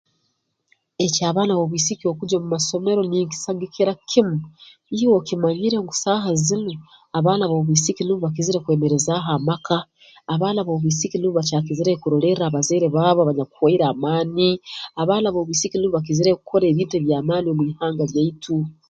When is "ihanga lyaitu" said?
17.71-18.57